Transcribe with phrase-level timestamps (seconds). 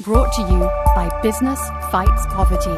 [0.00, 0.60] brought to you
[0.94, 2.74] by Business Fights Poverty.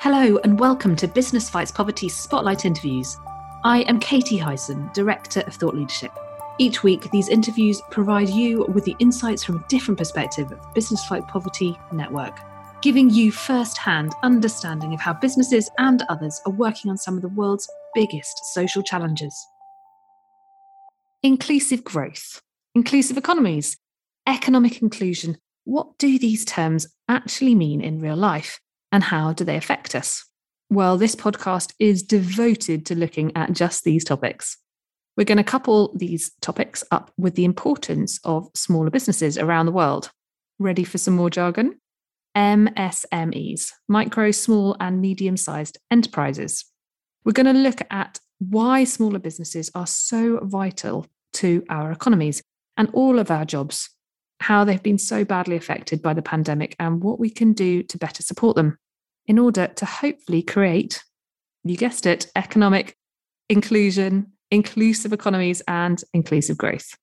[0.00, 3.16] Hello, and welcome to Business Fights Poverty Spotlight Interviews.
[3.64, 6.12] I am Katie Hyson, Director of Thought Leadership.
[6.58, 10.70] Each week, these interviews provide you with the insights from a different perspective of the
[10.72, 12.38] Business Fight Poverty Network,
[12.80, 17.22] giving you first hand understanding of how businesses and others are working on some of
[17.22, 19.34] the world's biggest social challenges.
[21.24, 22.40] Inclusive growth,
[22.74, 23.76] inclusive economies,
[24.26, 25.38] economic inclusion.
[25.64, 28.60] What do these terms actually mean in real life
[28.92, 30.24] and how do they affect us?
[30.70, 34.56] Well, this podcast is devoted to looking at just these topics.
[35.16, 39.72] We're going to couple these topics up with the importance of smaller businesses around the
[39.72, 40.10] world.
[40.58, 41.80] Ready for some more jargon?
[42.36, 46.64] MSMEs, micro, small, and medium sized enterprises.
[47.24, 52.42] We're going to look at why smaller businesses are so vital to our economies
[52.76, 53.90] and all of our jobs,
[54.40, 57.98] how they've been so badly affected by the pandemic, and what we can do to
[57.98, 58.78] better support them
[59.26, 61.02] in order to hopefully create,
[61.62, 62.96] you guessed it, economic
[63.48, 66.94] inclusion, inclusive economies, and inclusive growth.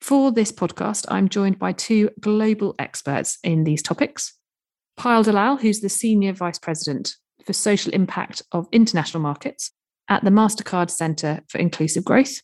[0.00, 4.34] For this podcast, I'm joined by two global experts in these topics.
[4.98, 9.72] Payal Dalal, who's the Senior Vice President for Social Impact of International Markets
[10.08, 12.42] at the MasterCard Centre for Inclusive Growth.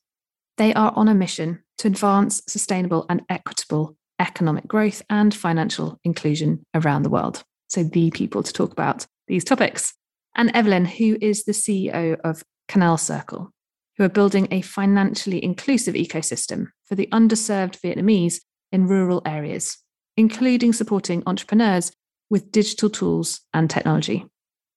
[0.57, 6.65] They are on a mission to advance sustainable and equitable economic growth and financial inclusion
[6.75, 7.43] around the world.
[7.69, 9.95] So, the people to talk about these topics.
[10.37, 13.51] And Evelyn, who is the CEO of Canal Circle,
[13.97, 18.41] who are building a financially inclusive ecosystem for the underserved Vietnamese
[18.73, 19.79] in rural areas,
[20.17, 21.93] including supporting entrepreneurs
[22.31, 24.27] with digital tools and technology.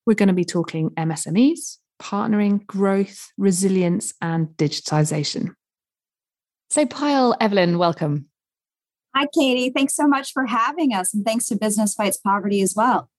[0.06, 5.54] We're going to be talking MSMEs, partnering, growth, resilience, and digitization.
[6.70, 8.28] So, Payal, Evelyn, welcome.
[9.16, 9.72] Hi, Katie.
[9.72, 11.14] Thanks so much for having us.
[11.14, 13.10] And thanks to Business Fights Poverty as well.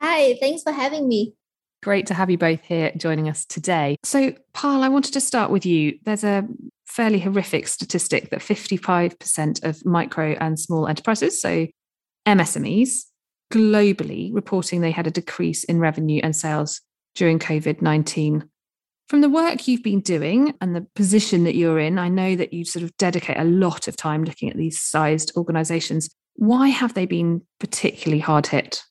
[0.00, 1.34] Hi, thanks for having me.
[1.82, 3.96] Great to have you both here joining us today.
[4.04, 5.98] So, Payal, I wanted to start with you.
[6.04, 6.46] There's a
[6.86, 11.66] fairly horrific statistic that 55% of micro and small enterprises, so
[12.26, 13.04] MSMEs,
[13.52, 16.80] globally reporting they had a decrease in revenue and sales
[17.14, 18.48] during COVID 19
[19.12, 22.54] from the work you've been doing and the position that you're in, I know that
[22.54, 26.08] you sort of dedicate a lot of time looking at these sized organizations.
[26.36, 28.82] Why have they been particularly hard hit?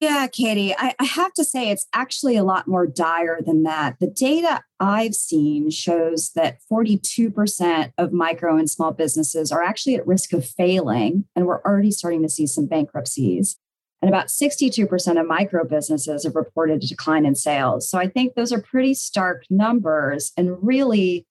[0.00, 3.96] Yeah, Katie, I, I, have to say it's actually a lot more dire than that.
[4.00, 10.06] The data I've seen shows that 42% of micro and small businesses are actually at
[10.06, 13.56] risk of failing, and we're already starting to see some bankruptcies.
[14.00, 17.90] And about 62% of micro businesses have reported a decline in sales.
[17.90, 21.26] So I think those are pretty stark numbers and really,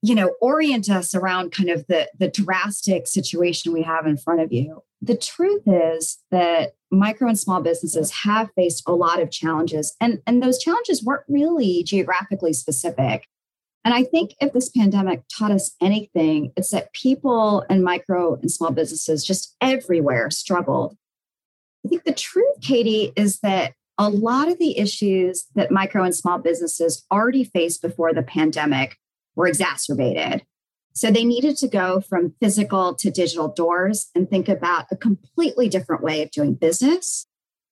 [0.00, 4.40] you know, orient us around kind of the, the drastic situation we have in front
[4.40, 4.82] of you.
[5.02, 10.20] The truth is that micro and small businesses have faced a lot of challenges, and,
[10.26, 13.26] and those challenges weren't really geographically specific.
[13.84, 18.50] And I think if this pandemic taught us anything, it's that people and micro and
[18.50, 20.96] small businesses just everywhere struggled
[21.84, 26.14] I think the truth, Katie, is that a lot of the issues that micro and
[26.14, 28.96] small businesses already faced before the pandemic
[29.34, 30.44] were exacerbated.
[30.92, 35.68] So they needed to go from physical to digital doors and think about a completely
[35.68, 37.26] different way of doing business.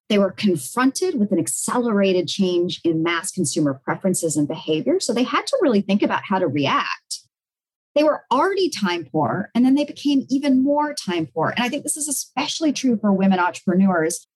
[0.08, 5.00] They were confronted with an accelerated change in mass consumer preferences and behavior.
[5.00, 7.25] So they had to really think about how to react
[7.96, 11.54] they were already time poor and then they became even more time poor.
[11.56, 14.28] And I think this is especially true for women entrepreneurs.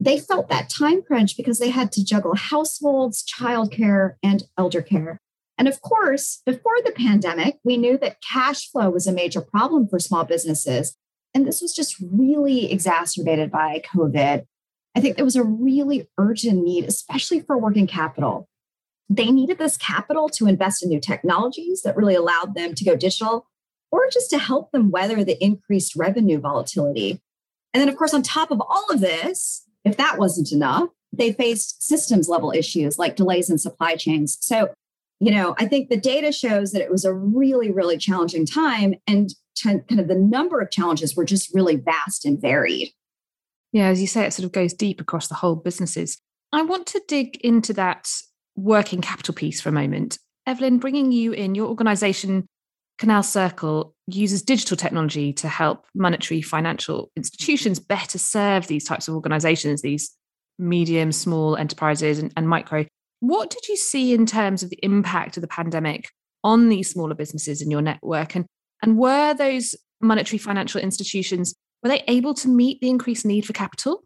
[0.00, 5.20] They felt that time crunch because they had to juggle households, childcare, and elder care.
[5.58, 9.88] And of course, before the pandemic, we knew that cash flow was a major problem
[9.88, 10.96] for small businesses.
[11.34, 14.44] And this was just really exacerbated by COVID.
[14.94, 18.48] I think there was a really urgent need, especially for working capital
[19.08, 22.96] they needed this capital to invest in new technologies that really allowed them to go
[22.96, 23.46] digital
[23.90, 27.20] or just to help them weather the increased revenue volatility.
[27.72, 31.32] And then, of course, on top of all of this, if that wasn't enough, they
[31.32, 34.38] faced systems level issues like delays in supply chains.
[34.40, 34.70] So,
[35.20, 38.94] you know, I think the data shows that it was a really, really challenging time.
[39.06, 39.30] And
[39.62, 42.90] kind of the number of challenges were just really vast and varied.
[43.72, 46.18] Yeah, as you say, it sort of goes deep across the whole businesses.
[46.52, 48.08] I want to dig into that
[48.56, 50.18] working capital piece for a moment.
[50.46, 52.46] Evelyn, bringing you in, your organization,
[52.98, 59.14] Canal Circle, uses digital technology to help monetary financial institutions better serve these types of
[59.14, 60.14] organizations, these
[60.58, 62.86] medium, small enterprises and, and micro.
[63.20, 66.08] What did you see in terms of the impact of the pandemic
[66.44, 68.34] on these smaller businesses in your network?
[68.34, 68.46] And,
[68.82, 73.52] and were those monetary financial institutions, were they able to meet the increased need for
[73.52, 74.04] capital?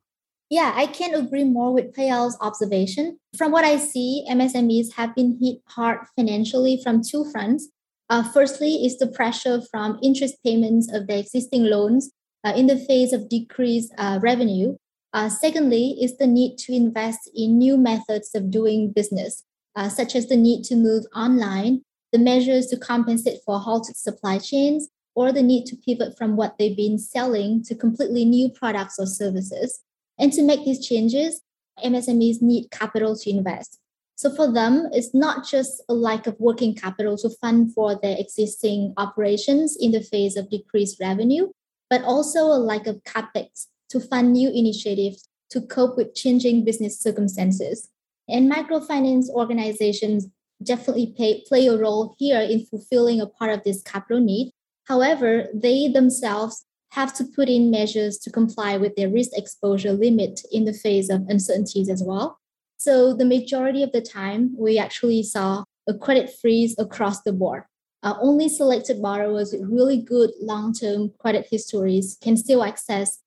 [0.51, 3.21] Yeah, I can't agree more with Payal's observation.
[3.39, 7.69] From what I see, MSMEs have been hit hard financially from two fronts.
[8.09, 12.11] Uh, firstly, is the pressure from interest payments of their existing loans
[12.43, 14.77] uh, in the face of decreased uh, revenue.
[15.13, 19.45] Uh, secondly, is the need to invest in new methods of doing business,
[19.77, 24.37] uh, such as the need to move online, the measures to compensate for halted supply
[24.39, 28.99] chains, or the need to pivot from what they've been selling to completely new products
[28.99, 29.81] or services.
[30.21, 31.41] And to make these changes,
[31.83, 33.79] MSMEs need capital to invest.
[34.17, 38.17] So for them, it's not just a lack of working capital to fund for their
[38.19, 41.49] existing operations in the face of decreased revenue,
[41.89, 47.01] but also a lack of capex to fund new initiatives to cope with changing business
[47.01, 47.89] circumstances.
[48.29, 50.29] And microfinance organizations
[50.63, 54.53] definitely pay, play a role here in fulfilling a part of this capital need.
[54.85, 60.41] However, they themselves have to put in measures to comply with their risk exposure limit
[60.51, 62.39] in the face of uncertainties as well.
[62.79, 67.65] So the majority of the time, we actually saw a credit freeze across the board.
[68.03, 73.19] Uh, only selected borrowers with really good long-term credit histories can still access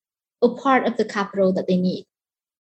[0.41, 2.05] a part of the capital that they need.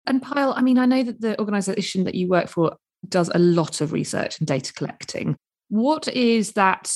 [0.06, 2.76] And Payal, I mean, I know that the organization that you work for
[3.08, 5.36] does a lot of research and data collecting.
[5.68, 6.94] What is that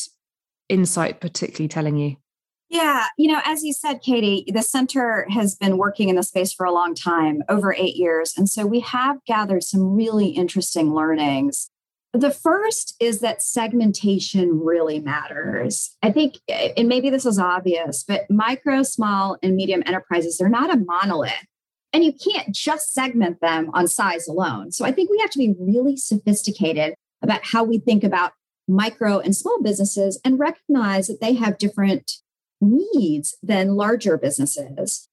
[0.68, 2.16] insight particularly telling you?
[2.72, 6.54] Yeah, you know, as you said, Katie, the center has been working in the space
[6.54, 8.32] for a long time, over eight years.
[8.34, 11.68] And so we have gathered some really interesting learnings.
[12.14, 15.98] The first is that segmentation really matters.
[16.02, 20.48] I think, eh, and maybe this is obvious, but micro, small, and medium enterprises, they're
[20.48, 21.44] not a monolith.
[21.92, 24.72] And you can't just segment them on size alone.
[24.72, 28.32] So I think we have to be really sophisticated about how we think about
[28.66, 32.12] micro and small businesses and recognize that they have different
[32.62, 35.08] needs than larger businesses.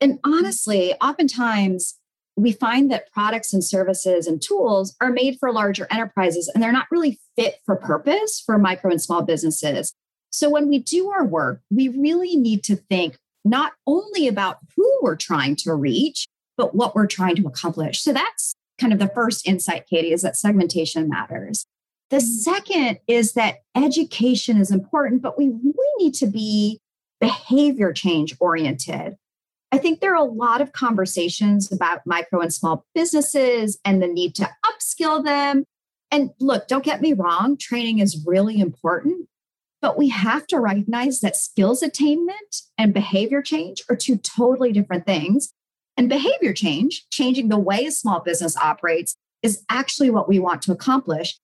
[0.00, 1.98] And honestly, oftentimes
[2.36, 6.72] we find that products and services and tools are made for larger enterprises and they're
[6.72, 9.92] not really fit for purpose for micro and small businesses.
[10.30, 14.98] So when we do our work, we really need to think not only about who
[15.00, 16.26] we're trying to reach,
[16.56, 18.02] but what we're trying to accomplish.
[18.02, 21.66] So that's kind of the first insight, Katie, is that segmentation matters.
[22.10, 22.26] The mm-hmm.
[22.26, 26.80] second is that education is important, but we really need to be
[27.24, 29.16] behavior change oriented.
[29.72, 34.06] I think there are a lot of conversations about micro and small businesses and the
[34.06, 35.64] need to upskill them.
[36.10, 39.28] And look, don't get me wrong, training is really important,
[39.80, 45.06] but we have to recognize that skills attainment and behavior change are two totally different
[45.06, 45.52] things.
[45.96, 50.60] And behavior change, changing the way a small business operates, is actually what we want
[50.62, 51.38] to accomplish.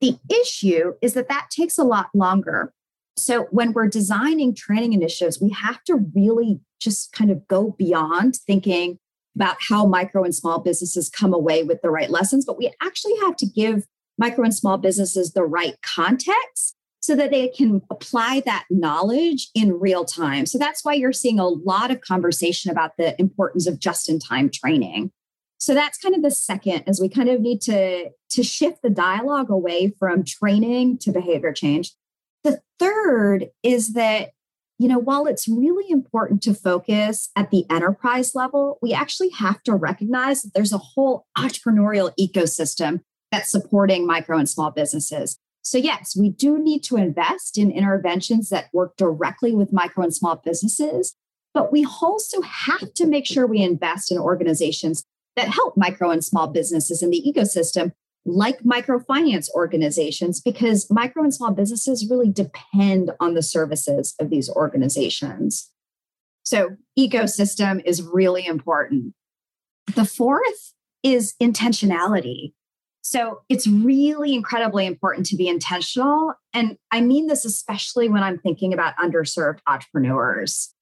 [0.00, 2.72] The issue is that that takes a lot longer.
[3.16, 8.36] So when we're designing training initiatives, we have to really just kind of go beyond
[8.36, 8.98] thinking
[9.36, 13.14] about how micro and small businesses come away with the right lessons, but we actually
[13.22, 13.84] have to give
[14.18, 19.80] micro and small businesses the right context so that they can apply that knowledge in
[19.80, 20.46] real time.
[20.46, 24.20] So that's why you're seeing a lot of conversation about the importance of just in
[24.20, 25.10] time training.
[25.58, 28.90] So that's kind of the second as we kind of need to to shift the
[28.90, 31.92] dialogue away from training to behavior change.
[32.44, 34.30] The third is that,
[34.78, 39.62] you know, while it's really important to focus at the enterprise level, we actually have
[39.64, 45.38] to recognize that there's a whole entrepreneurial ecosystem that's supporting micro and small businesses.
[45.62, 50.14] So, yes, we do need to invest in interventions that work directly with micro and
[50.14, 51.14] small businesses,
[51.54, 55.04] but we also have to make sure we invest in organizations
[55.36, 57.92] that help micro and small businesses in the ecosystem
[58.24, 64.48] like microfinance organizations because micro and small businesses really depend on the services of these
[64.50, 65.70] organizations.
[66.44, 69.14] So, ecosystem is really important.
[69.94, 72.52] The fourth is intentionality.
[73.02, 76.34] So, it's really incredibly important to be intentional.
[76.54, 80.72] And I mean this especially when I'm thinking about underserved entrepreneurs.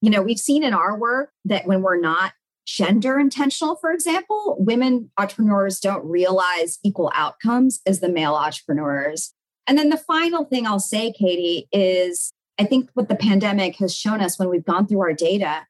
[0.00, 2.32] You know, we've seen in our work that when we're not
[2.70, 9.34] gender intentional, for example, women entrepreneurs don't realize equal outcomes as the male entrepreneurs.
[9.66, 13.94] And then the final thing I'll say, Katie, is I think what the pandemic has
[13.94, 15.66] shown us when we've gone through our data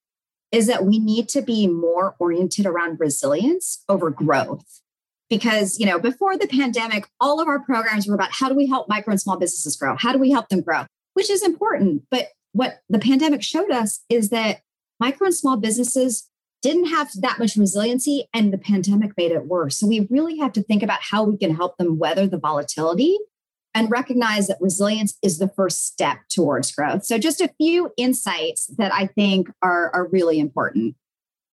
[0.52, 4.82] is that we need to be more oriented around resilience over growth.
[5.30, 8.66] Because, you know, before the pandemic, all of our programs were about how do we
[8.66, 9.96] help micro and small businesses grow?
[9.96, 10.84] How do we help them grow?
[11.14, 12.02] Which is important.
[12.10, 14.60] But what the pandemic showed us is that
[14.98, 16.29] micro and small businesses
[16.62, 19.78] didn't have that much resiliency and the pandemic made it worse.
[19.78, 23.16] So we really have to think about how we can help them weather the volatility
[23.74, 27.04] and recognize that resilience is the first step towards growth.
[27.04, 30.96] So, just a few insights that I think are, are really important.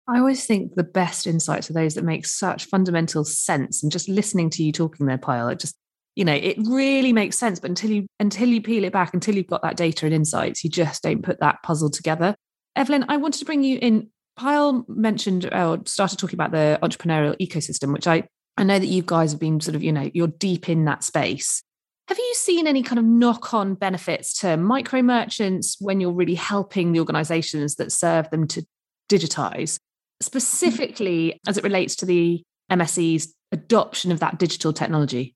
[0.07, 3.83] I always think the best insights are those that make such fundamental sense.
[3.83, 5.75] And just listening to you talking there, Payal, it just,
[6.15, 7.59] you know, it really makes sense.
[7.59, 10.63] But until you until you peel it back, until you've got that data and insights,
[10.63, 12.35] you just don't put that puzzle together.
[12.75, 14.09] Evelyn, I wanted to bring you in.
[14.37, 18.27] Payal mentioned or started talking about the entrepreneurial ecosystem, which I
[18.57, 21.03] I know that you guys have been sort of, you know, you're deep in that
[21.03, 21.61] space.
[22.07, 26.35] Have you seen any kind of knock on benefits to micro merchants when you're really
[26.35, 28.65] helping the organizations that serve them to
[29.09, 29.77] digitize,
[30.21, 32.41] specifically as it relates to the
[32.71, 35.35] MSE's adoption of that digital technology?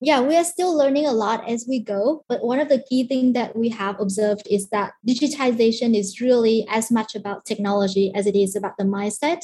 [0.00, 2.24] Yeah, we are still learning a lot as we go.
[2.28, 6.66] But one of the key things that we have observed is that digitization is really
[6.68, 9.42] as much about technology as it is about the mindset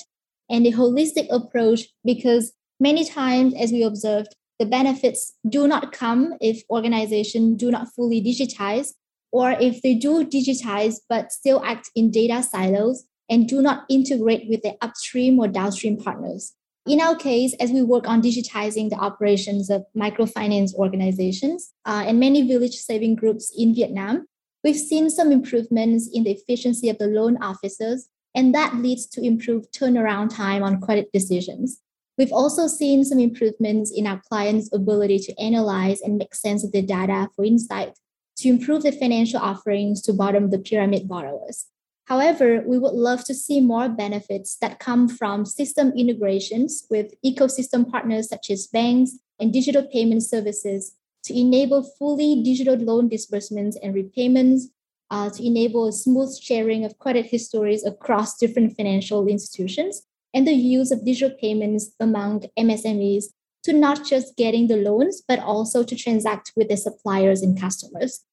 [0.50, 6.35] and the holistic approach because many times, as we observed, the benefits do not come
[6.40, 8.92] if organizations do not fully digitize,
[9.32, 14.49] or if they do digitize but still act in data silos and do not integrate
[14.49, 16.52] with their upstream or downstream partners.
[16.85, 22.19] In our case, as we work on digitizing the operations of microfinance organizations uh, and
[22.19, 24.27] many village saving groups in Vietnam,
[24.65, 29.25] we've seen some improvements in the efficiency of the loan officers, and that leads to
[29.25, 31.81] improved turnaround time on credit decisions.
[32.19, 36.73] We've also seen some improvements in our clients' ability to analyze and make sense of
[36.73, 37.97] the data for insight
[38.39, 41.67] to improve the financial offerings to bottom the pyramid borrowers.
[42.06, 47.88] However, we would love to see more benefits that come from system integrations with ecosystem
[47.88, 50.94] partners such as banks and digital payment services
[51.25, 54.68] to enable fully digital loan disbursements and repayments,
[55.11, 60.02] uh, to enable a smooth sharing of credit histories across different financial institutions,
[60.35, 63.26] and the use of digital payments among MSMEs
[63.62, 68.25] to not just getting the loans, but also to transact with the suppliers and customers.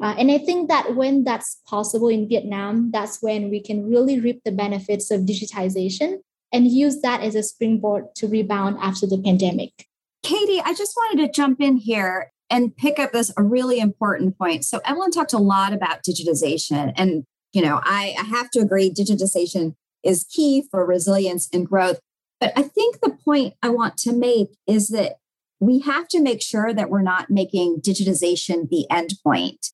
[0.00, 4.18] Uh, and I think that when that's possible in Vietnam, that's when we can really
[4.18, 6.18] reap the benefits of digitization
[6.52, 9.86] and use that as a springboard to rebound after the pandemic.
[10.22, 14.64] Katie, I just wanted to jump in here and pick up this really important point.
[14.64, 17.24] So Evelyn talked a lot about digitization and
[17.54, 22.00] you know, I, I have to agree digitization is key for resilience and growth.
[22.40, 25.14] But I think the point I want to make is that
[25.60, 29.70] we have to make sure that we're not making digitization the endpoint.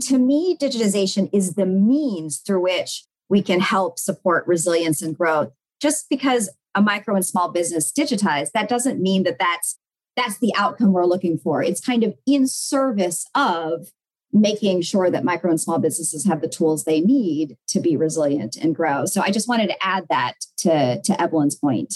[0.00, 5.52] To me, digitization is the means through which we can help support resilience and growth.
[5.80, 9.78] Just because a micro and small business digitized, that doesn't mean that that's
[10.16, 11.62] that's the outcome we're looking for.
[11.62, 13.88] It's kind of in service of
[14.32, 18.56] making sure that micro and small businesses have the tools they need to be resilient
[18.56, 19.04] and grow.
[19.04, 21.94] So I just wanted to add that to, to Evelyn's point.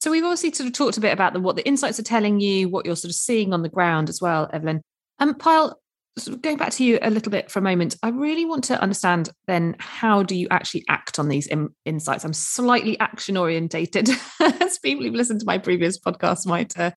[0.00, 2.40] So we've obviously sort of talked a bit about the, what the insights are telling
[2.40, 4.82] you, what you're sort of seeing on the ground as well, Evelyn.
[5.18, 5.74] Um, Payal,
[6.16, 8.64] sort of going back to you a little bit for a moment, I really want
[8.64, 12.24] to understand then how do you actually act on these in, insights?
[12.24, 14.08] I'm slightly action orientated,
[14.40, 16.92] as people who've listened to my previous podcast might uh,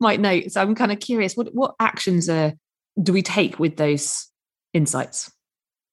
[0.00, 0.40] might know.
[0.48, 2.54] So I'm kind of curious, what what actions are
[3.02, 4.28] do we take with those
[4.72, 5.30] insights?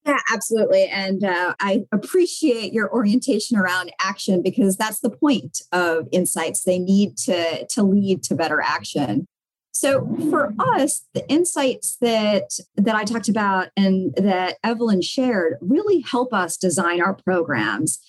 [0.06, 0.86] Yeah, absolutely.
[0.86, 6.64] And uh, I appreciate your orientation around action because that's the point of insights.
[6.64, 9.28] They need to, to lead to better action.
[9.72, 16.02] So for us, the insights that that I talked about and that Evelyn shared really
[16.02, 18.00] help us design our programs.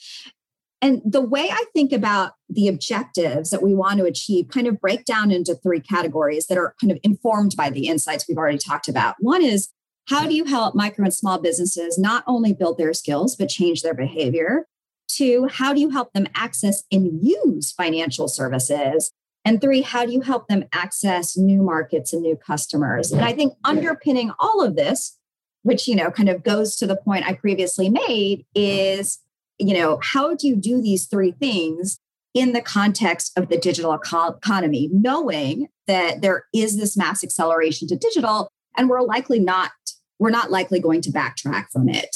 [0.83, 4.81] And the way I think about the objectives that we want to achieve kind of
[4.81, 8.59] break down into three categories that are kind of informed by the insights we've already
[8.59, 9.17] talked about.
[9.19, 9.69] One is
[10.09, 13.83] how do you help micro and small businesses not only build their skills, but change
[13.83, 14.67] their behavior?
[15.07, 19.13] Two, how do you help them access and use financial services?
[19.45, 23.11] And three, how do you help them access new markets and new customers?
[23.11, 25.17] And I think underpinning all of this,
[25.63, 29.19] which you know kind of goes to the point I previously made, is
[29.59, 31.99] you know, how do you do these three things
[32.33, 37.97] in the context of the digital economy, knowing that there is this mass acceleration to
[37.97, 39.73] digital and we're likely not
[40.19, 42.15] we're not likely going to backtrack from it.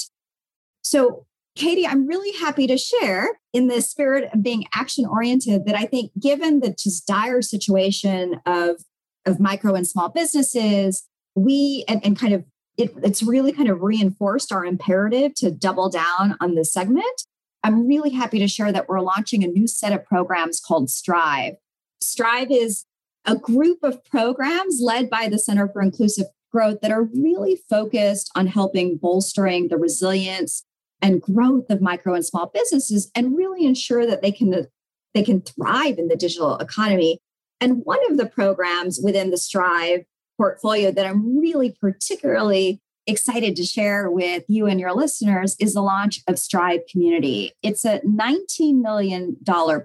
[0.82, 5.76] So, Katie, I'm really happy to share in the spirit of being action oriented that
[5.76, 8.82] I think given the just dire situation of
[9.26, 12.44] of micro and small businesses, we and, and kind of
[12.76, 17.24] it, it's really kind of reinforced our imperative to double down on this segment
[17.64, 21.54] I'm really happy to share that we're launching a new set of programs called Strive.
[22.02, 22.84] Strive is
[23.24, 28.30] a group of programs led by the Center for Inclusive Growth that are really focused
[28.36, 30.62] on helping bolstering the resilience
[31.04, 34.66] and growth of micro and small businesses and really ensure that they can
[35.12, 37.20] they can thrive in the digital economy.
[37.60, 40.06] And one of the programs within the Strive
[40.36, 45.82] portfolio that I'm really particularly excited to share with you and your listeners is the
[45.82, 47.52] launch of Strive Community.
[47.62, 49.36] It's a $19 million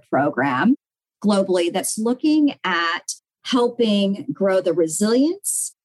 [0.10, 0.76] program
[1.24, 5.76] globally that's looking at helping grow the resilience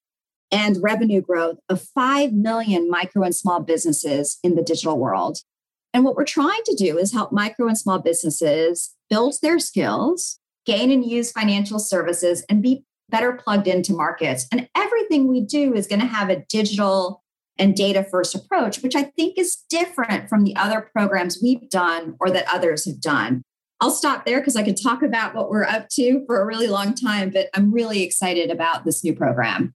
[0.54, 5.38] and revenue growth of 5 million micro and small businesses in the digital world.
[5.92, 10.38] And what we're trying to do is help micro and small businesses build their skills,
[10.64, 14.46] gain and use financial services, and be better plugged into markets.
[14.52, 17.24] And everything we do is going to have a digital
[17.58, 22.14] and data first approach, which I think is different from the other programs we've done
[22.20, 23.42] or that others have done.
[23.80, 26.68] I'll stop there because I could talk about what we're up to for a really
[26.68, 29.74] long time, but I'm really excited about this new program.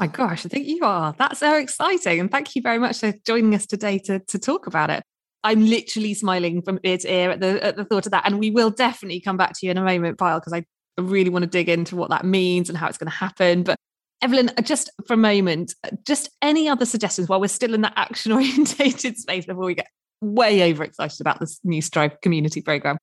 [0.00, 1.14] My gosh, I think you are.
[1.18, 2.20] That's so exciting.
[2.20, 5.02] And thank you very much for joining us today to, to talk about it.
[5.44, 8.24] I'm literally smiling from ear to ear at the, at the thought of that.
[8.24, 10.64] And we will definitely come back to you in a moment, Payal, because I
[10.98, 13.62] really want to dig into what that means and how it's going to happen.
[13.62, 13.76] But
[14.22, 17.82] Evelyn, uh, just for a moment, uh, just any other suggestions while we're still in
[17.82, 19.88] that action orientated space before we get
[20.22, 22.96] way overexcited about this new Strive community program?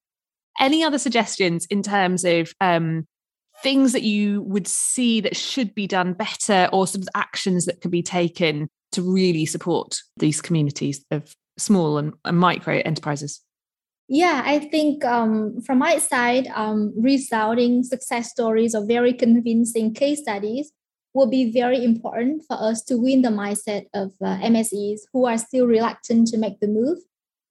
[0.60, 3.06] Any other suggestions in terms of um,
[3.64, 7.92] things that you would see that should be done better or some actions that could
[7.92, 13.42] be taken to really support these communities of small and, and micro enterprises?
[14.10, 20.22] Yeah, I think um, from my side, um, resounding success stories or very convincing case
[20.22, 20.72] studies
[21.14, 25.38] will be very important for us to win the mindset of uh, MSEs who are
[25.38, 27.00] still reluctant to make the move.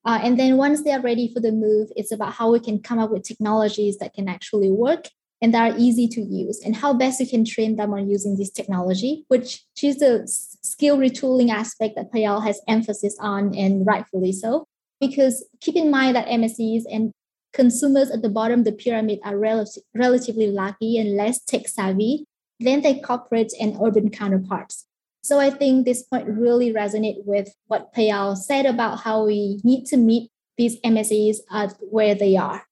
[0.07, 2.81] Uh, and then once they are ready for the move, it's about how we can
[2.81, 5.09] come up with technologies that can actually work
[5.43, 8.37] and that are easy to use and how best you can train them on using
[8.37, 14.33] this technology, which is the skill retooling aspect that Payal has emphasis on and rightfully
[14.33, 14.67] so.
[15.01, 17.13] Because keep in mind that MSEs and
[17.53, 22.25] consumers at the bottom of the pyramid are rel- relatively lucky and less tech savvy
[22.61, 24.87] than their corporate and urban counterparts.
[25.23, 29.85] So I think this point really resonate with what Payal said about how we need
[29.87, 32.65] to meet these MSEs at where they are.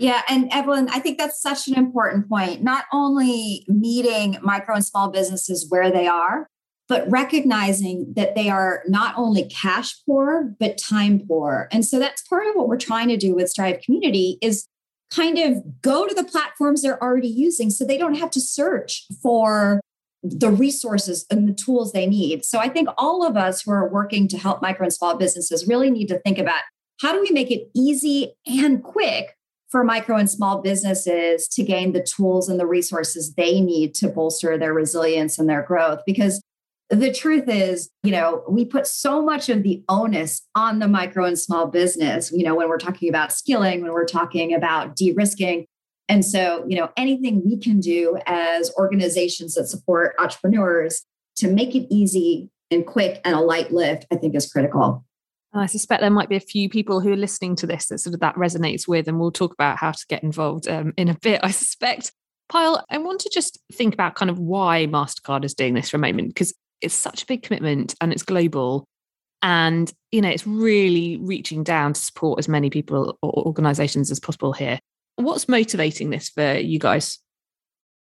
[0.00, 2.62] Yeah, and Evelyn, I think that's such an important point.
[2.62, 6.48] Not only meeting micro and small businesses where they are,
[6.88, 11.68] but recognizing that they are not only cash poor, but time poor.
[11.70, 14.66] And so that's part of what we're trying to do with Strive Community is
[15.10, 19.04] kind of go to the platforms they're already using so they don't have to search
[19.22, 19.82] for
[20.22, 22.46] the resources and the tools they need.
[22.46, 25.68] So I think all of us who are working to help micro and small businesses
[25.68, 26.62] really need to think about
[27.02, 29.36] how do we make it easy and quick
[29.70, 34.08] for micro and small businesses to gain the tools and the resources they need to
[34.08, 36.00] bolster their resilience and their growth.
[36.06, 36.42] Because
[36.90, 41.24] the truth is you know we put so much of the onus on the micro
[41.24, 45.66] and small business you know when we're talking about skilling when we're talking about de-risking.
[46.08, 51.04] And so you know anything we can do as organizations that support entrepreneurs
[51.36, 55.04] to make it easy and quick and a light lift i think is critical
[55.52, 58.14] I suspect there might be a few people who are listening to this that sort
[58.14, 61.18] of that resonates with, and we'll talk about how to get involved um, in a
[61.20, 62.12] bit, I suspect.
[62.52, 65.96] Payal, I want to just think about kind of why MasterCard is doing this for
[65.96, 68.86] a moment, because it's such a big commitment and it's global.
[69.42, 74.20] And, you know, it's really reaching down to support as many people or organizations as
[74.20, 74.80] possible here.
[75.16, 77.18] What's motivating this for you guys?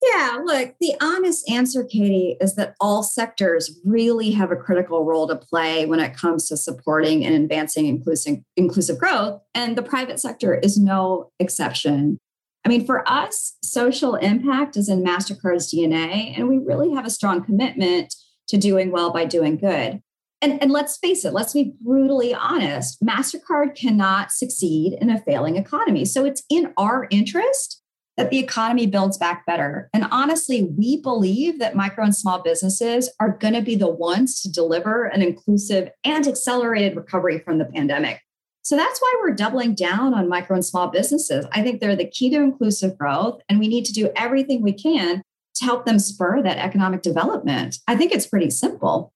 [0.02, 5.28] Yeah, look, the honest answer, Katie, is that all sectors really have a critical role
[5.28, 9.42] to play when it comes to supporting and advancing inclusive, inclusive growth.
[9.54, 12.18] And the private sector is no exception.
[12.64, 17.10] I mean, for us, social impact is in MasterCard's DNA, and we really have a
[17.10, 18.14] strong commitment
[18.48, 20.00] to doing well by doing good.
[20.42, 25.56] And, and let's face it, let's be brutally honest MasterCard cannot succeed in a failing
[25.56, 26.06] economy.
[26.06, 27.79] So it's in our interest
[28.20, 29.88] that the economy builds back better.
[29.94, 34.42] And honestly, we believe that micro and small businesses are going to be the ones
[34.42, 38.20] to deliver an inclusive and accelerated recovery from the pandemic.
[38.60, 41.46] So that's why we're doubling down on micro and small businesses.
[41.52, 44.74] I think they're the key to inclusive growth, and we need to do everything we
[44.74, 45.22] can
[45.54, 47.78] to help them spur that economic development.
[47.88, 49.14] I think it's pretty simple.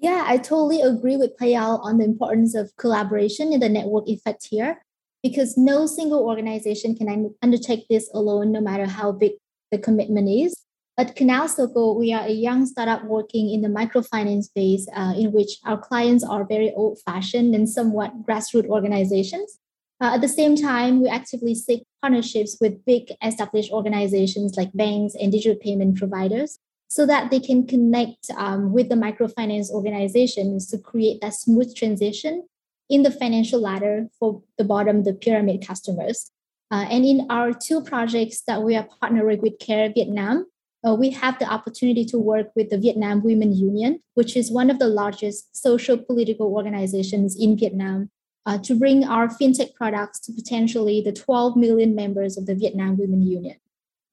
[0.00, 4.48] Yeah, I totally agree with Payal on the importance of collaboration and the network effect
[4.50, 4.82] here
[5.22, 9.32] because no single organization can undertake this alone, no matter how big
[9.70, 10.56] the commitment is.
[10.98, 15.30] At Canal Circle, we are a young startup working in the microfinance space, uh, in
[15.30, 19.58] which our clients are very old fashioned and somewhat grassroots organizations.
[20.00, 25.14] Uh, at the same time, we actively seek partnerships with big established organizations like banks
[25.20, 30.78] and digital payment providers so that they can connect um, with the microfinance organizations to
[30.78, 32.44] create that smooth transition
[32.88, 36.30] in the financial ladder for the bottom the pyramid customers.
[36.70, 40.46] Uh, and in our two projects that we are partnering with Care Vietnam,
[40.86, 44.70] uh, we have the opportunity to work with the Vietnam Women Union, which is one
[44.70, 48.10] of the largest social political organizations in Vietnam,
[48.46, 52.96] uh, to bring our fintech products to potentially the 12 million members of the Vietnam
[52.96, 53.56] Women Union.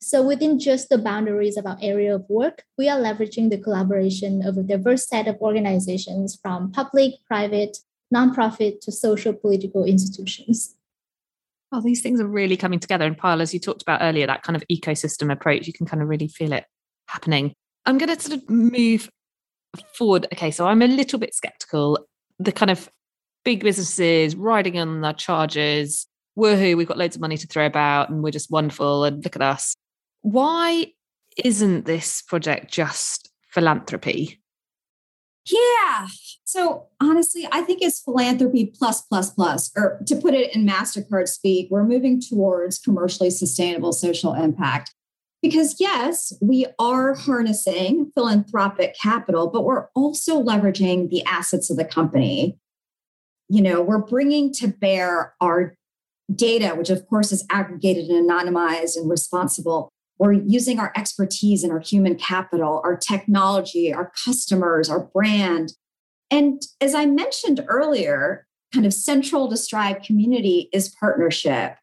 [0.01, 4.45] So, within just the boundaries of our area of work, we are leveraging the collaboration
[4.45, 7.77] of a diverse set of organizations from public, private,
[8.13, 10.75] nonprofit to social political institutions.
[11.71, 13.05] Well, these things are really coming together.
[13.05, 16.03] And Payal, as you talked about earlier, that kind of ecosystem approach, you can kind
[16.03, 16.65] of really feel it
[17.07, 17.53] happening.
[17.85, 19.09] I'm going to sort of move
[19.97, 20.27] forward.
[20.31, 21.97] Okay, so I'm a little bit skeptical.
[22.37, 22.89] The kind of
[23.43, 26.05] big businesses riding on their charges,
[26.37, 29.35] woohoo, we've got loads of money to throw about and we're just wonderful and look
[29.35, 29.75] at us.
[30.21, 30.93] Why
[31.43, 34.42] isn't this project just philanthropy?
[35.51, 36.07] Yeah.
[36.45, 41.27] So honestly, I think it's philanthropy plus, plus, plus, or to put it in MasterCard
[41.27, 44.93] speak, we're moving towards commercially sustainable social impact.
[45.41, 51.83] Because yes, we are harnessing philanthropic capital, but we're also leveraging the assets of the
[51.83, 52.57] company.
[53.49, 55.75] You know, we're bringing to bear our
[56.33, 61.71] data, which of course is aggregated and anonymized and responsible we're using our expertise and
[61.71, 65.73] our human capital, our technology, our customers, our brand.
[66.31, 71.75] And as I mentioned earlier, kind of central to Strive community is partnership.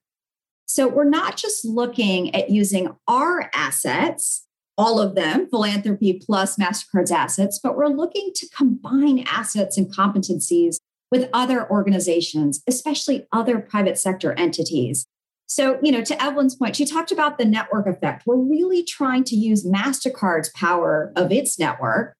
[0.66, 4.46] So we're not just looking at using our assets,
[4.78, 10.76] all of them, philanthropy plus MasterCard's assets, but we're looking to combine assets and competencies
[11.10, 15.06] with other organizations, especially other private sector entities.
[15.50, 18.22] So, you know, to Evelyn's point, she talked about the network effect.
[18.24, 22.14] We're really trying to use MasterCard's power of its network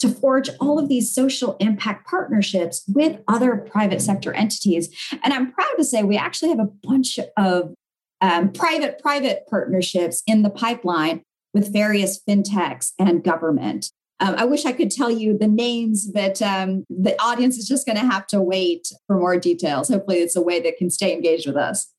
[0.00, 4.94] to forge all of these social impact partnerships with other private sector entities.
[5.22, 7.72] And I'm proud to say we actually have a bunch of
[8.20, 11.22] um, private private partnerships in the pipeline
[11.54, 13.86] with various fintechs and government.
[14.20, 17.86] Um, I wish I could tell you the names, but um, the audience is just
[17.86, 19.88] going to have to wait for more details.
[19.88, 21.90] Hopefully, it's a way that can stay engaged with us.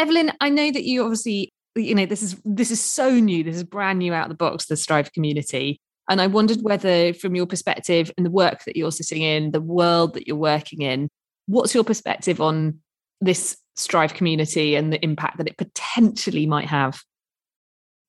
[0.00, 3.44] Evelyn, I know that you obviously, you know, this is this is so new.
[3.44, 5.78] This is brand new out of the box, the Strive community.
[6.08, 9.60] And I wondered whether, from your perspective and the work that you're sitting in, the
[9.60, 11.08] world that you're working in,
[11.46, 12.80] what's your perspective on
[13.20, 17.02] this Strive community and the impact that it potentially might have?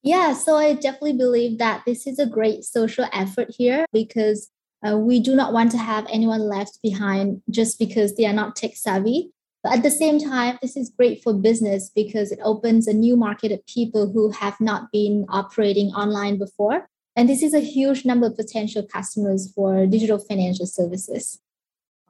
[0.01, 4.49] Yeah, so I definitely believe that this is a great social effort here because
[4.87, 8.55] uh, we do not want to have anyone left behind just because they are not
[8.55, 9.31] tech savvy.
[9.63, 13.15] But at the same time, this is great for business because it opens a new
[13.15, 16.87] market of people who have not been operating online before.
[17.15, 21.39] And this is a huge number of potential customers for digital financial services.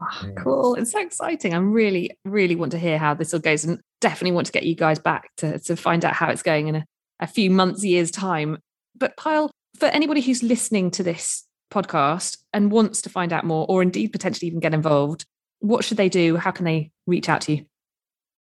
[0.01, 0.75] Oh, cool.
[0.75, 1.53] It's so exciting.
[1.53, 4.63] I'm really, really want to hear how this all goes and definitely want to get
[4.63, 6.85] you guys back to, to find out how it's going in a,
[7.19, 8.57] a few months, years' time.
[8.95, 13.65] But Payal, for anybody who's listening to this podcast and wants to find out more,
[13.69, 15.25] or indeed potentially even get involved,
[15.61, 16.35] what should they do?
[16.35, 17.65] How can they reach out to you?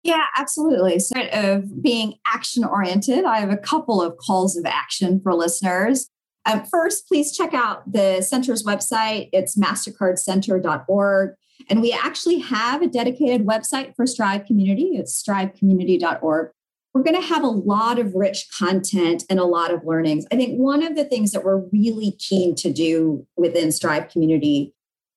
[0.03, 0.99] Yeah, absolutely.
[0.99, 6.11] So, of being action oriented, I have a couple of calls of action for listeners.
[6.47, 9.31] Um, first, please check out the center's website.
[9.33, 11.35] It's mastercardcenter.org.
[11.71, 14.91] And we actually have a dedicated website for Strive Community.
[14.95, 16.51] It's strivecommunity.org.
[16.93, 20.27] We're going to have a lot of rich content and a lot of learnings.
[20.31, 24.74] I think one of the things that we're really keen to do within Strive Community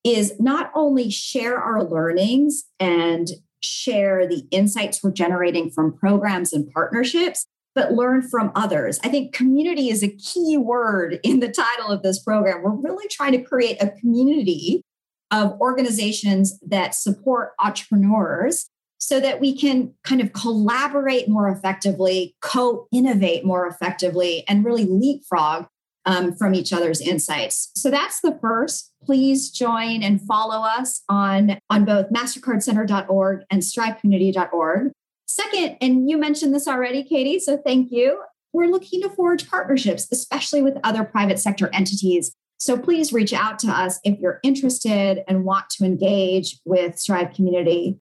[0.07, 3.27] is not only share our learnings and
[3.61, 8.99] share the insights we're generating from programs and partnerships, but learn from others.
[9.03, 12.63] I think community is a key word in the title of this program.
[12.63, 14.81] We're really trying to create a community
[15.29, 22.87] of organizations that support entrepreneurs so that we can kind of collaborate more effectively, co
[22.93, 25.67] innovate more effectively, and really leapfrog
[26.07, 27.69] um, from each other's insights.
[27.75, 28.91] So that's the first.
[29.03, 34.91] Please join and follow us on, on both mastercardcenter.org and strivecommunity.org.
[35.27, 38.23] Second, and you mentioned this already, Katie, so thank you.
[38.53, 42.31] We're looking to forge partnerships, especially with other private sector entities.
[42.57, 47.33] So please reach out to us if you're interested and want to engage with Strive
[47.33, 47.99] Community.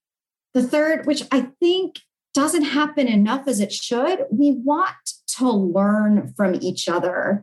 [0.55, 1.99] The third, which I think
[2.33, 4.95] doesn't happen enough as it should, we want
[5.39, 7.43] to learn from each other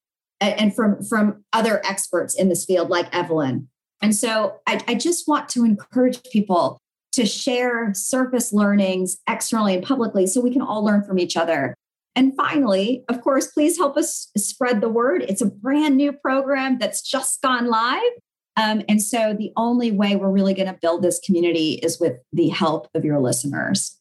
[0.51, 3.67] and from from other experts in this field like evelyn.
[4.01, 6.77] And so I, I, just want to encourage people
[7.13, 11.73] to share surface learnings externally and publicly so we can all learn from each other.
[12.15, 15.23] And finally of course please help us spread the word.
[15.27, 18.12] It's a brand new program that's just gone live.
[18.56, 22.17] Um, and so the only way we're really going to build this community is with
[22.32, 23.99] the help of your listeners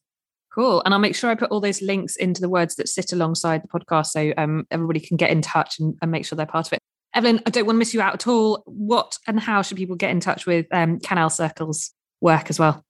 [0.53, 0.83] Cool.
[0.85, 3.63] And I'll make sure I put all those links into the words that sit alongside
[3.63, 6.67] the podcast so um, everybody can get in touch and, and, make sure they're part
[6.67, 6.79] of it.
[7.15, 8.63] Evelyn, I don't want to miss you out at all.
[8.65, 12.83] What and how should people get in touch with um, Canal Circle's work as well?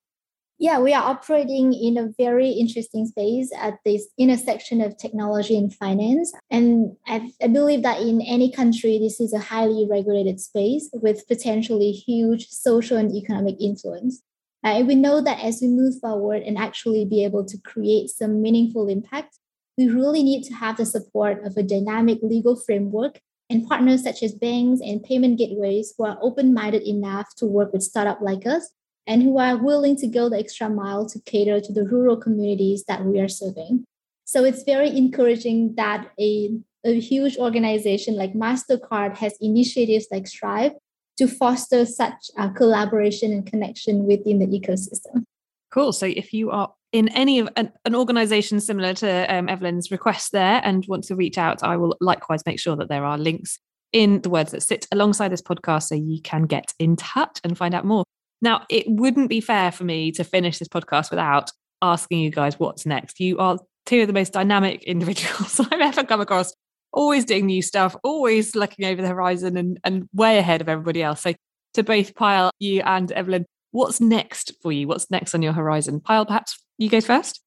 [0.60, 5.74] Yeah, we are operating in a very interesting space at this intersection of technology and
[5.74, 6.32] finance.
[6.52, 11.28] And I, I believe that in any country, this is a highly regulated space with
[11.28, 14.22] potentially huge social and economic influence.
[14.64, 18.10] Uh, and we know that as we move forward and actually be able to create
[18.10, 19.38] some meaningful impact,
[19.78, 24.24] we really need to have the support of a dynamic legal framework and partners such
[24.24, 28.46] as banks and payment gateways who are open minded enough to work with startups like
[28.46, 28.72] us
[29.06, 32.86] and who are willing to go the extra mile to cater to the rural communities
[32.88, 33.84] that we are serving.
[34.26, 36.52] So it's very encouraging that a,
[36.86, 40.74] a huge organization like MasterCard has initiatives like Strive
[41.18, 45.24] to foster such a collaboration and connection within the ecosystem.
[45.72, 45.92] Cool.
[45.94, 50.32] So if you are in any of an, an organization similar to um, Evelyn's request
[50.32, 53.60] there and want to reach out, I will likewise make sure that there are links
[53.92, 57.58] in the words that sit alongside this podcast so you can get in touch and
[57.58, 58.04] find out more.
[58.42, 62.60] Now, it wouldn't be fair for me to finish this podcast without asking you guys
[62.60, 63.20] what's next.
[63.20, 66.54] You are two of the most dynamic individuals I've ever come across,
[66.94, 71.04] always doing new stuff, always looking over the horizon and, and way ahead of everybody
[71.04, 71.22] else.
[71.22, 71.34] So,
[71.74, 74.88] to both Payal, you and Evelyn, what's next for you?
[74.88, 76.00] What's next on your horizon?
[76.00, 77.42] Payal, perhaps you go first.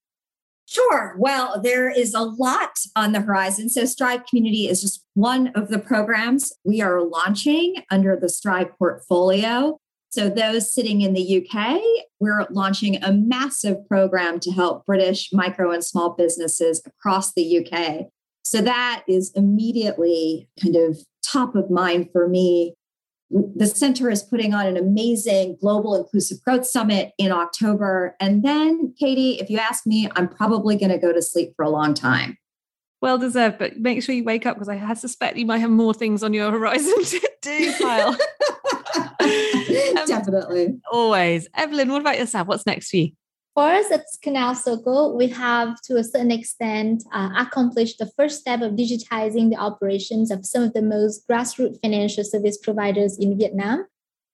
[0.68, 1.14] Sure.
[1.16, 3.68] Well, there is a lot on the horizon.
[3.68, 8.76] So, Strive Community is just one of the programs we are launching under the Strive
[8.76, 9.78] portfolio.
[10.10, 11.80] So, those sitting in the UK,
[12.18, 18.08] we're launching a massive program to help British micro and small businesses across the UK.
[18.48, 22.74] So, that is immediately kind of top of mind for me.
[23.28, 28.14] The center is putting on an amazing global inclusive growth summit in October.
[28.20, 31.64] And then, Katie, if you ask me, I'm probably going to go to sleep for
[31.64, 32.38] a long time.
[33.02, 35.92] Well deserved, but make sure you wake up because I suspect you might have more
[35.92, 38.16] things on your horizon to do, Payal.
[39.98, 40.78] um, Definitely.
[40.92, 41.48] Always.
[41.52, 42.46] Evelyn, what about yourself?
[42.46, 43.10] What's next for you?
[43.56, 48.38] For us at Canal Circle, we have to a certain extent uh, accomplished the first
[48.38, 53.38] step of digitizing the operations of some of the most grassroots financial service providers in
[53.38, 53.86] Vietnam.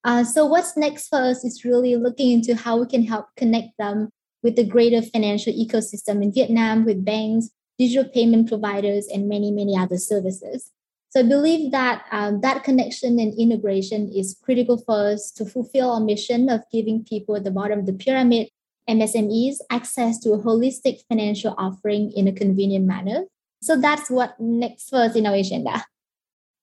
[0.03, 3.79] Uh, so, what's next for us is really looking into how we can help connect
[3.79, 4.09] them
[4.43, 9.79] with the greater financial ecosystem in Vietnam, with banks, digital payment providers, and many, many
[9.79, 10.73] other services.
[11.11, 15.93] So I believe that um, that connection and integration is critical for us to fulfill
[15.93, 18.49] our mission of giving people at the bottom of the pyramid,
[18.89, 23.25] MSMEs, access to a holistic financial offering in a convenient manner.
[23.63, 25.85] So that's what next first in our agenda.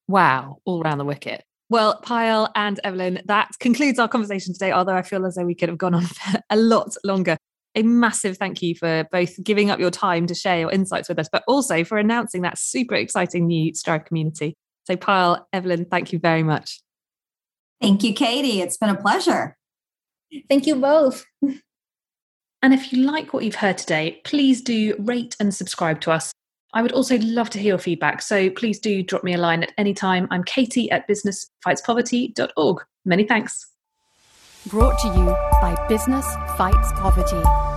[0.08, 1.44] Wow, all around the wicket.
[1.70, 5.56] Well, Payal and Evelyn, that concludes our conversation today, although I feel as though we
[5.56, 7.38] could have gone on for a lot longer
[7.76, 11.20] a massive thank you for both giving up your time to share your insights with
[11.20, 14.56] us, but also for announcing that super exciting new Strive community.
[14.86, 16.82] So, Payal, Evelyn, thank you very much.
[17.82, 18.62] Thank you, Katie.
[18.62, 19.56] It's been a pleasure.
[20.50, 21.26] Thank you both.
[22.62, 26.32] and if you like what you've heard today, please do rate and subscribe to us.
[26.74, 29.64] I would also love to hear your feedback, so please do drop me a line
[29.64, 30.28] at any time.
[30.30, 32.86] I'm Katie at businessfightspoverty.org.
[33.06, 33.66] Many thanks.
[34.68, 35.26] Brought to you
[35.62, 36.26] by Business
[36.58, 37.69] Fights Poverty.